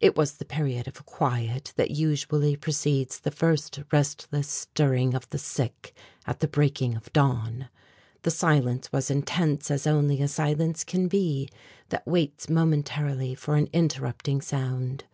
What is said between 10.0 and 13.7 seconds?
a silence can be that waits momentarily for an